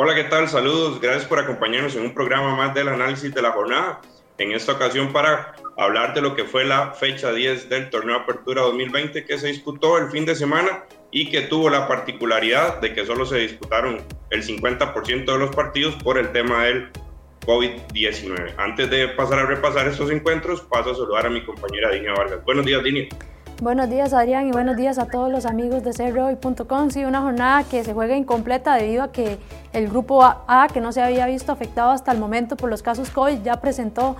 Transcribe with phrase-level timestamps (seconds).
[0.00, 0.48] Hola, ¿qué tal?
[0.48, 4.00] Saludos, gracias por acompañarnos en un programa más del análisis de la jornada.
[4.38, 8.62] En esta ocasión para hablar de lo que fue la fecha 10 del torneo Apertura
[8.62, 13.04] 2020 que se disputó el fin de semana y que tuvo la particularidad de que
[13.04, 16.90] solo se disputaron el 50% de los partidos por el tema del
[17.44, 18.54] COVID-19.
[18.56, 22.44] Antes de pasar a repasar estos encuentros, paso a saludar a mi compañera Dinia Vargas.
[22.44, 23.08] Buenos días, Dinia.
[23.60, 26.90] Buenos días Adrián y buenos días a todos los amigos de cerroy.com.
[26.90, 29.36] Sí, una jornada que se juega incompleta debido a que
[29.78, 33.10] el grupo A, que no se había visto afectado hasta el momento por los casos
[33.10, 34.16] COVID, ya presentó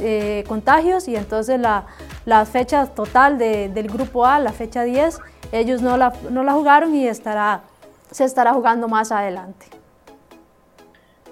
[0.00, 1.86] eh, contagios y entonces la,
[2.24, 5.20] la fecha total del grupo A, la fecha 10,
[5.52, 7.62] ellos no la, no la jugaron y estará,
[8.10, 9.66] se estará jugando más adelante.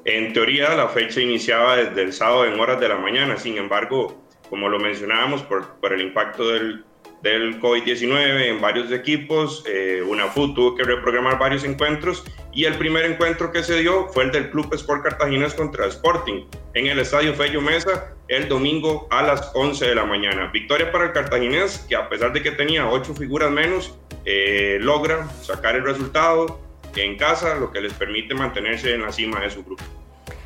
[0.05, 4.17] En teoría la fecha iniciaba desde el sábado en horas de la mañana, sin embargo,
[4.51, 6.85] como lo mencionábamos, por, por el impacto del
[7.23, 9.65] del COVID-19 en varios equipos.
[9.67, 14.25] Eh, UNAFUT tuvo que reprogramar varios encuentros y el primer encuentro que se dio fue
[14.25, 19.23] el del Club Sport Cartaginés contra Sporting en el Estadio Fello Mesa el domingo a
[19.23, 20.51] las 11 de la mañana.
[20.53, 23.95] Victoria para el Cartaginés que a pesar de que tenía ocho figuras menos,
[24.25, 26.61] eh, logra sacar el resultado
[26.95, 29.83] en casa, lo que les permite mantenerse en la cima de su grupo.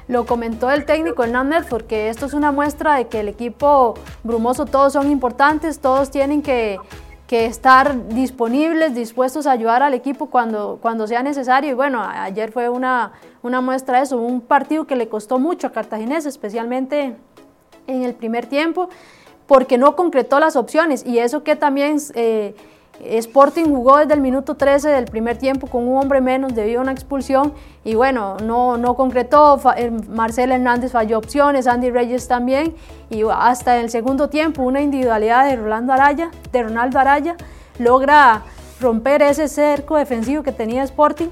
[0.09, 4.65] Lo comentó el técnico Hernández porque esto es una muestra de que el equipo brumoso
[4.65, 6.79] todos son importantes, todos tienen que,
[7.29, 11.71] estar disponibles, dispuestos a ayudar al equipo cuando, cuando sea necesario.
[11.71, 15.67] Y bueno, ayer fue una, una muestra de eso, un partido que le costó mucho
[15.67, 17.17] a Cartaginés, especialmente
[17.87, 18.89] en el primer tiempo,
[19.47, 21.99] porque no concretó las opciones y eso que también...
[22.15, 22.55] Eh,
[23.05, 26.83] Sporting jugó desde el minuto 13 del primer tiempo con un hombre menos debido a
[26.83, 27.53] una expulsión
[27.85, 32.75] y bueno, no, no concretó, eh, Marcel Hernández falló opciones, Andy Reyes también
[33.11, 37.37] y hasta el segundo tiempo una individualidad de Araya, de Ronaldo Araya,
[37.79, 38.43] logra
[38.81, 41.29] romper ese cerco defensivo que tenía Sporting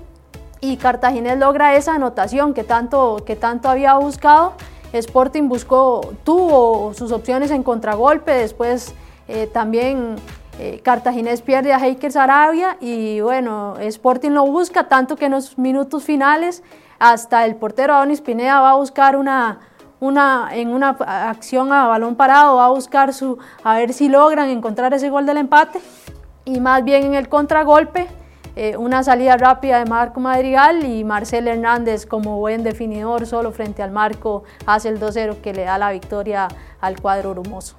[0.60, 4.54] y Cartaginés logra esa anotación que tanto, que tanto había buscado.
[4.94, 8.94] Sporting buscó, tuvo sus opciones en contragolpe, después
[9.28, 10.16] eh, también
[10.59, 15.59] eh, Cartaginés pierde a Heiker Sarabia y bueno, Sporting lo busca tanto que en los
[15.59, 16.62] minutos finales
[16.98, 19.59] hasta el portero Adonis Pineda va a buscar una,
[19.98, 24.48] una, en una acción a balón parado, va a buscar su, a ver si logran
[24.48, 25.81] encontrar ese gol del empate
[26.44, 28.06] y más bien en el contragolpe.
[28.56, 33.82] Eh, una salida rápida de Marco Madrigal y Marcel Hernández como buen definidor solo frente
[33.82, 36.47] al marco hace el 2-0 que le da la victoria
[36.81, 37.75] al cuadro brumoso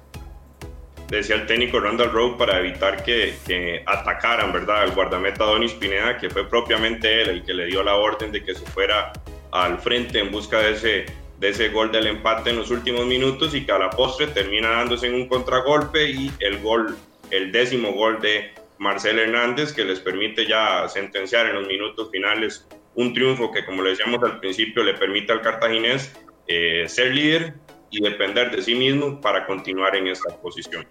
[1.08, 4.82] decía el técnico Randall Rowe para evitar que, atacaran, ¿verdad?
[4.82, 8.42] Al guardameta Donis Pineda, que fue propiamente él el que le dio la orden de
[8.42, 9.12] que se fuera
[9.52, 11.06] al frente en busca de ese,
[11.38, 14.70] de ese gol del empate en los últimos minutos y que a la postre termina
[14.70, 16.96] dándose en un contragolpe y el gol,
[17.30, 22.66] el décimo gol de Marcel Hernández que les permite ya sentenciar en los minutos finales
[22.94, 26.12] un triunfo que como le decíamos al principio le permite al cartaginés
[26.46, 27.54] eh, ser líder
[27.90, 30.86] y depender de sí mismo para continuar en esta posición.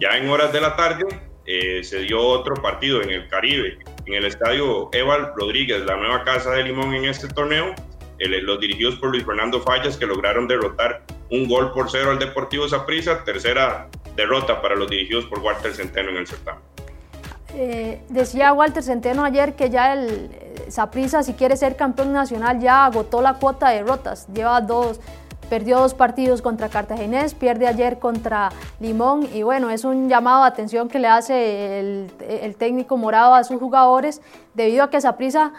[0.00, 1.04] Ya en horas de la tarde
[1.46, 6.24] eh, se dio otro partido en el Caribe, en el estadio Eval Rodríguez, la nueva
[6.24, 7.74] casa de Limón en este torneo,
[8.18, 12.68] los dirigidos por Luis Fernando Fallas, que lograron derrotar un gol por cero al Deportivo
[12.68, 16.62] Saprissa, tercera derrota para los dirigidos por Walter Centeno en el certamen.
[17.54, 20.30] Eh, decía Walter Centeno ayer que ya el
[20.68, 25.00] Saprissa, si quiere ser campeón nacional, ya agotó la cuota de derrotas, lleva dos,
[25.52, 28.48] Perdió dos partidos contra Cartaginés, pierde ayer contra
[28.80, 33.44] Limón y bueno, es un llamado de atención que le hace el, técnico morado a
[33.44, 34.22] sus jugadores
[34.54, 35.52] debido a que Saprisa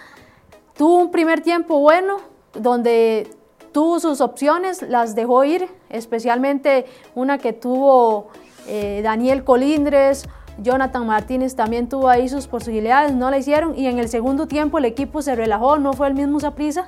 [0.75, 2.17] tuvo un primer tiempo bueno
[2.53, 3.29] donde
[3.71, 8.29] tuvo sus opciones, las dejó ir, especialmente una que tuvo
[8.67, 13.99] eh, Daniel Colindres, Jonathan Martínez también tuvo ahí sus posibilidades, no la hicieron y en
[13.99, 16.84] el segundo tiempo el equipo se relajó, no fue el mismo Saprisa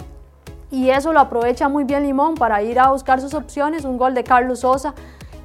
[0.71, 3.85] y eso lo aprovecha muy bien Limón para ir a buscar sus opciones.
[3.85, 4.93] Un gol de Carlos Sosa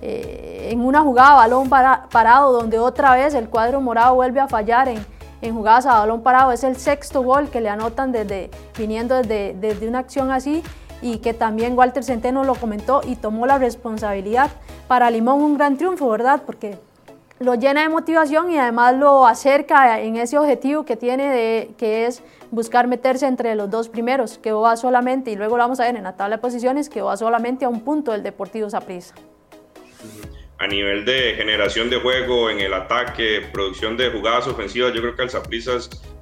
[0.02, 4.88] eh, en una jugada balón parado, donde otra vez el cuadro morado vuelve a fallar
[4.88, 5.05] en,
[5.43, 6.52] en, jugadas a balón parado.
[6.52, 10.62] Es el sexto gol que le anotan desde, viniendo desde, desde una acción así
[11.02, 14.50] y que también Walter Centeno lo comentó y tomó la responsabilidad.
[14.88, 16.43] Para Limón un gran triunfo, ¿verdad?
[16.44, 16.78] Porque
[17.38, 22.06] lo llena de motivación y además lo acerca en ese objetivo que tiene de que
[22.06, 25.85] es buscar meterse entre los dos primeros, que va solamente, y luego lo vamos a
[25.85, 29.14] ver en la tabla de posiciones, que va solamente a un punto del Deportivo Saprissa.
[30.58, 35.17] A nivel de generación de juego, en el ataque, producción de jugadas ofensivas, yo creo
[35.17, 35.76] que al Saprissa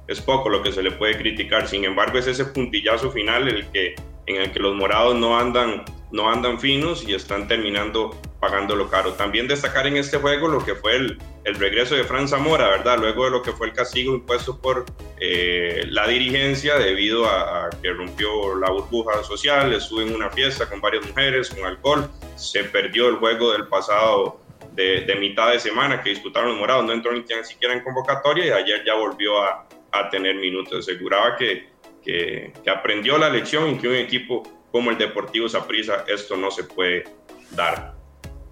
[0.07, 1.67] es, poco lo que se le puede criticar.
[1.67, 3.95] Sin embargo, es ese puntillazo final el que,
[4.27, 9.13] en el que los morados no andan, no andan finos y están terminando pagándolo caro.
[9.13, 12.97] También destacar en este juego lo que fue el, el regreso de Fran Zamora, ¿verdad?
[12.97, 14.85] Luego de lo que fue el castigo impuesto por
[15.19, 20.79] eh, la dirigencia debido a, que rompió la burbuja social, estuvo en una fiesta con
[20.79, 24.39] varias mujeres, con alcohol, se perdió el juego del pasado
[24.73, 28.45] de, de mitad de semana que disputaron los morados, no entró ni siquiera en convocatoria
[28.45, 30.87] y ayer ya volvió a, a tener minutos.
[30.87, 31.69] Aseguraba que,
[32.03, 36.51] que, que aprendió la lección y que un equipo como el Deportivo Saprissa esto no
[36.51, 37.03] se puede
[37.51, 37.98] dar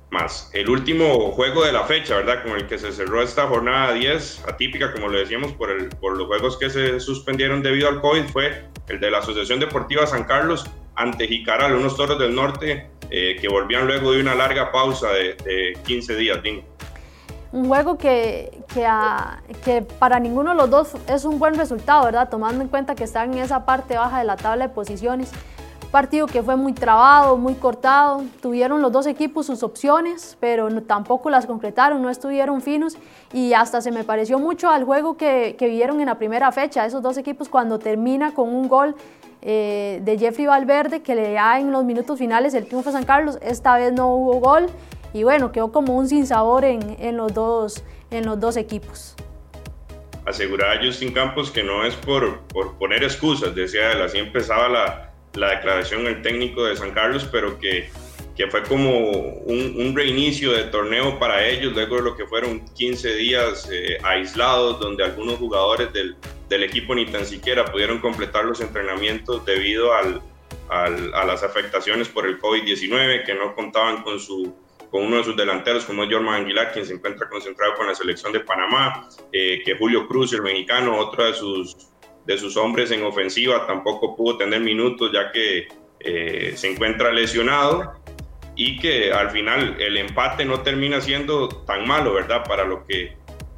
[0.09, 0.49] más.
[0.53, 2.43] El último juego de la fecha, ¿verdad?
[2.43, 6.17] Con el que se cerró esta jornada 10, atípica, como lo decíamos, por, el, por
[6.17, 10.23] los juegos que se suspendieron debido al COVID, fue el de la Asociación Deportiva San
[10.23, 10.65] Carlos
[10.95, 15.35] ante Jicaral, unos toros del norte eh, que volvían luego de una larga pausa de,
[15.43, 16.39] de 15 días,
[17.51, 18.87] Un juego que, que,
[19.63, 22.29] que, para ninguno de los dos es un buen resultado, ¿verdad?
[22.29, 25.31] Tomando en cuenta que están en esa parte baja de la tabla de posiciones
[25.87, 28.23] partido que fue muy trabado, muy cortado.
[28.41, 32.97] Tuvieron los dos equipos sus opciones, pero tampoco las concretaron, no estuvieron finos
[33.33, 36.85] y hasta se me pareció mucho al juego que, que vieron en la primera fecha,
[36.85, 38.95] esos dos equipos cuando termina con un gol
[39.41, 43.05] eh, de Jeffrey Valverde que le da en los minutos finales el triunfo a San
[43.05, 43.37] Carlos.
[43.41, 44.67] Esta vez no hubo gol
[45.13, 49.15] y bueno, quedó como un sinsabor en, en, los, dos, en los dos equipos
[50.25, 54.67] asegurar a Justin Campos que no es por, por poner excusas, decía él, así empezaba
[54.67, 55.06] la,
[55.37, 57.89] la declaración del técnico de San Carlos, pero que,
[58.35, 63.15] que fue como un, reinicio de torneo para ellos, luego de lo que fueron 15
[63.15, 66.15] días eh, aislados, donde algunos jugadores del,
[66.49, 70.21] del, equipo ni tan siquiera pudieron completar los entrenamientos debido al,
[70.69, 74.53] al, a las afectaciones por el COVID-19, que no contaban con su
[74.91, 77.95] con uno de sus delanteros como es Jorman Aguilar, quien se encuentra concentrado con la
[77.95, 81.75] selección de Panamá, eh, que Julio Cruz, el mexicano, otro de sus
[82.27, 85.69] de sus hombres en ofensiva tampoco pudo tener minutos ya que
[86.01, 87.93] eh, se encuentra lesionado
[88.55, 92.43] y que al final el empate no termina siendo tan malo, ¿verdad?
[92.43, 93.15] Para lo que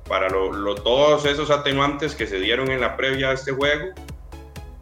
[0.08, 3.94] para lo, todos esos atenuantes que se dieron en la previa a este juego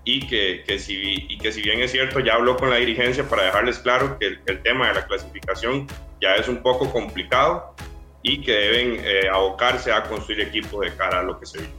[0.06, 3.28] y que, que, si, y que si bien es cierto, ya habló con la dirigencia
[3.28, 5.86] para dejarles claro que el, tema de la clasificación
[6.22, 7.76] ya es un poco complicado
[8.24, 11.77] y que deben eh, abocarse a construir equipos de cara a lo que se viene.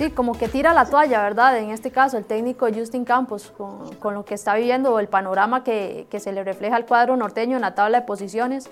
[0.00, 1.58] Sí, como que tira la toalla, ¿verdad?
[1.58, 6.06] En este caso, el técnico Justin Campos, con, lo que está viviendo, el panorama que,
[6.18, 8.70] se le refleja al cuadro norteño en la tabla de posiciones,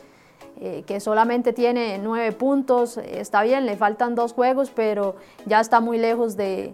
[0.58, 5.80] eh, que solamente tiene nueve puntos, está bien, le faltan dos juegos, pero ya está
[5.80, 6.72] muy lejos de,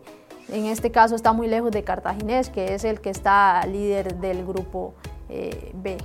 [0.49, 4.47] en este caso está muy lejos de Cartaginés, que es el que está líder del
[4.47, 4.95] grupo
[5.31, 5.97] eh, B.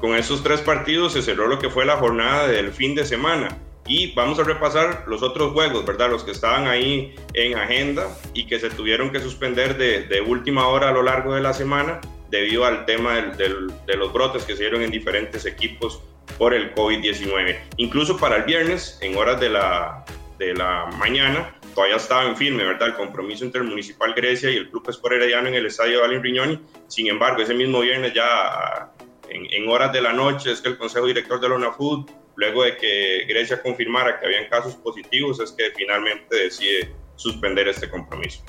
[0.00, 3.58] Con esos tres partidos se cerró lo que fue la jornada del fin de semana.
[3.86, 6.10] Y vamos a repasar los otros juegos, ¿verdad?
[6.10, 10.68] Los que estaban ahí en agenda y que se tuvieron que suspender de, de última
[10.68, 12.00] hora a lo largo de la semana
[12.30, 16.00] debido al tema del, de los brotes que se dieron en diferentes equipos
[16.38, 17.58] por el COVID-19.
[17.76, 20.04] Incluso para el viernes, en horas de la,
[20.38, 22.88] de la mañana, todavía estaba en firme, ¿verdad?
[22.88, 26.22] El compromiso entre el Municipal Grecia y el Club Sport Herediano en el Estadio Valen
[26.22, 26.60] Riñoni.
[26.86, 28.92] Sin embargo, ese mismo viernes ya
[29.28, 32.08] en, en, horas de la noche es que el Consejo Director de la UNAFUD
[32.40, 37.88] luego de que Grecia confirmara que habían casos positivos, es que finalmente decide suspender este
[37.88, 38.42] compromiso.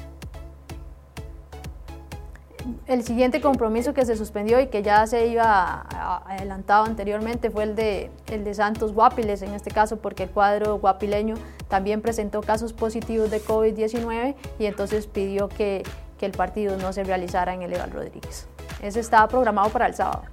[2.88, 5.82] El siguiente compromiso que se suspendió y que ya se iba
[6.26, 10.78] adelantado anteriormente fue el de, el de Santos Guapiles, en este caso porque el cuadro
[10.78, 11.36] guapileño
[11.68, 15.84] también presentó casos positivos de COVID-19 y entonces pidió que,
[16.18, 18.48] que el partido no se realizara en el Eval Rodríguez.
[18.82, 20.24] Ese estaba programado para el sábado.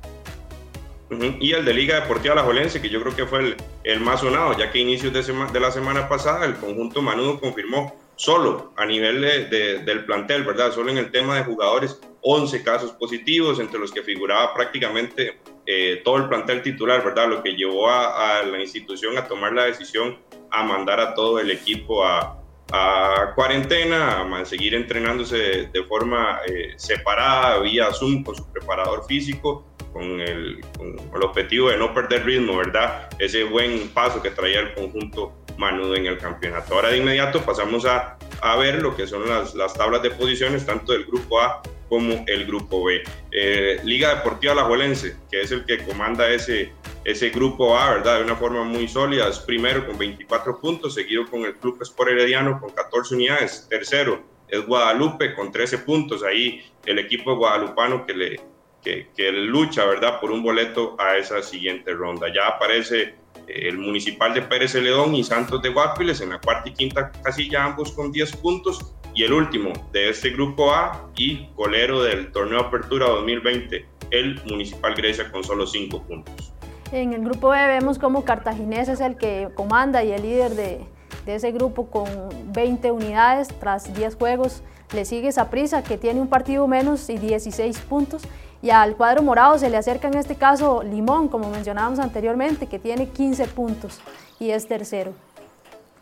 [1.11, 4.21] Y el de Liga Deportiva La Jolense, que yo creo que fue el, el más
[4.21, 8.73] sonado, ya que a inicios de, de, la semana pasada el conjunto Manudo confirmó solo
[8.77, 10.73] a nivel de, del plantel, ¿verdad?
[10.73, 16.03] Solo en el tema de jugadores, 11 casos positivos, entre los que figuraba prácticamente eh,
[16.05, 17.29] todo el plantel titular, ¿verdad?
[17.29, 20.19] Lo que llevó a, a, la institución a tomar la decisión
[20.51, 22.39] a mandar a todo el equipo a,
[22.73, 29.65] a cuarentena, a seguir entrenándose de, forma eh, separada, vía Zoom con su preparador físico
[29.93, 33.09] con el, con el, objetivo de no perder ritmo, ¿verdad?
[33.19, 36.75] Ese buen paso que traía el conjunto Manudo en el campeonato.
[36.75, 40.65] Ahora de inmediato pasamos a, a ver lo que son las, las, tablas de posiciones,
[40.65, 43.03] tanto del grupo A como el grupo B.
[43.33, 46.71] Eh, Liga Deportiva Alajuelense, que es el que comanda ese,
[47.05, 48.19] ese grupo A, ¿verdad?
[48.19, 52.11] De una forma muy sólida, es primero con 24 puntos, seguido con el Club Sport
[52.11, 58.15] Herediano con 14 unidades, tercero es Guadalupe con 13 puntos, ahí el equipo guadalupano que
[58.15, 58.41] le
[58.83, 62.29] que, lucha, ¿verdad?, por un boleto a esa siguiente ronda.
[62.35, 63.15] Ya aparece
[63.47, 67.11] eh, el Municipal de Pérez Celedón y Santos de Guapiles en la cuarta y quinta
[67.23, 72.31] casilla, ambos con 10 puntos, Y el último de este grupo A y colero del
[72.31, 76.53] torneo Apertura 2020, el Municipal Grecia con solo 5 puntos.
[76.93, 80.81] En el grupo B vemos como Cartaginés es el que comanda y el líder de,
[81.27, 82.09] de ese grupo con
[82.53, 84.63] 20 unidades tras 10 juegos.
[84.95, 88.23] Le sigue Saprissa que tiene un partido menos y 16 puntos.
[88.61, 92.79] Y al cuadro morado se le acerca en este caso Limón, como mencionábamos anteriormente, que
[92.79, 94.01] tiene 15 puntos
[94.41, 95.13] y es tercero.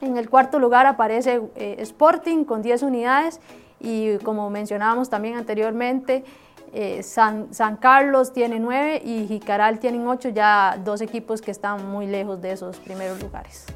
[0.00, 3.40] En el cuarto lugar aparece eh, Sporting con 10 unidades
[3.80, 6.24] y como mencionábamos también anteriormente,
[6.72, 11.88] eh, San, San, Carlos tiene 9 y Jicaral tienen 8, ya dos equipos que están
[11.90, 13.66] muy lejos de esos primeros lugares.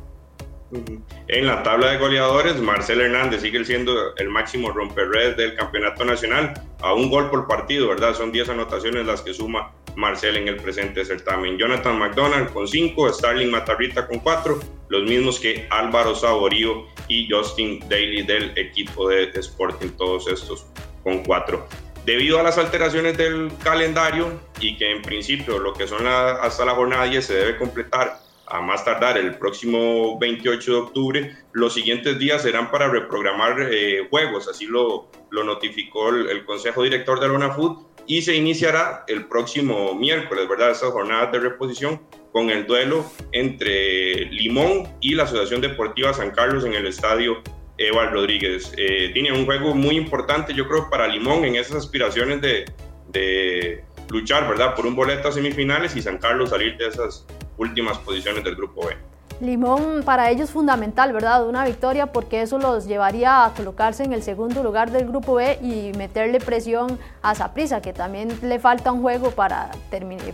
[1.28, 6.54] En la tabla de goleadores, Marcel Hernández sigue siendo el máximo romperred del campeonato nacional,
[6.80, 8.14] a un gol por partido, ¿verdad?
[8.14, 11.58] Son 10 anotaciones las que suma Marcel en el presente certamen.
[11.58, 17.80] Jonathan McDonald con 5, Starling Matarrita con 4, los mismos que Álvaro Saborío y Justin
[17.88, 20.66] Daly del equipo de Sporting, todos estos
[21.02, 21.66] con 4.
[22.06, 26.74] Debido a las alteraciones del calendario y que en principio lo que son hasta la
[26.74, 32.18] jornada 10 se debe completar a más tardar el próximo 28 de octubre, los siguientes
[32.18, 37.50] días serán para reprogramar eh, juegos, así lo, lo notificó el, Consejo Director de Lona
[37.50, 40.72] Food y se iniciará el próximo miércoles, ¿verdad?
[40.72, 42.00] Estas jornadas de reposición
[42.32, 47.42] con el duelo entre Limón y la Asociación Deportiva San Carlos en el estadio
[47.78, 48.72] Eva Rodríguez.
[48.76, 52.64] Eh, tiene un juego muy importante, yo creo, para Limón en esas aspiraciones de,
[53.08, 54.74] de luchar, ¿verdad?
[54.74, 57.26] Por un boleto a semifinales y San Carlos salir de esas
[57.60, 58.96] últimas posiciones del grupo B.
[59.40, 61.46] Limón para ellos es fundamental, ¿verdad?
[61.46, 65.58] Una victoria porque eso los llevaría a colocarse en el segundo lugar del grupo B
[65.62, 69.70] y meterle presión a Saprissa, que también le falta un juego para,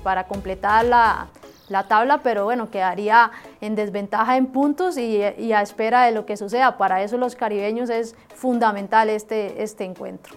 [0.03, 1.29] para completar la,
[1.69, 3.31] la tabla, pero bueno, quedaría
[3.61, 6.77] en desventaja en puntos y, y, a espera de lo que suceda.
[6.77, 10.35] Para eso los caribeños es fundamental este, este encuentro.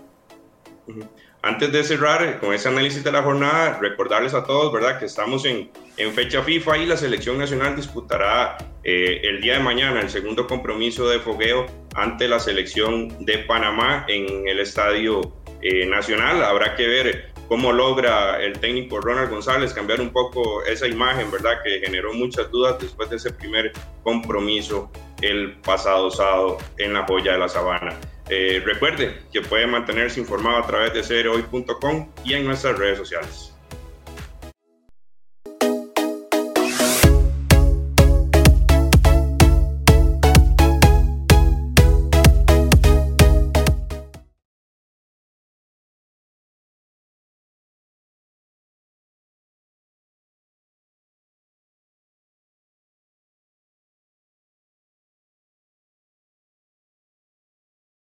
[1.41, 5.05] Antes de cerrar eh, con ese análisis de la jornada, recordarles a todos, ¿verdad?, que
[5.05, 10.01] estamos en, en fecha FIFA y la selección nacional disputará eh, el día de mañana
[10.01, 11.65] el segundo compromiso de fogueo
[11.95, 16.43] ante la selección de Panamá en el Estadio eh, Nacional.
[16.43, 21.63] Habrá que ver cómo logra el técnico Ronald González cambiar un poco esa imagen, ¿verdad?,
[21.63, 23.71] que generó muchas dudas después de ese primer
[24.03, 24.91] compromiso
[25.21, 27.97] el pasado sábado en la joya de la sabana.
[28.29, 33.48] Eh, recuerde que puede mantenerse informado a través de cereoy.com y en nuestras redes sociales.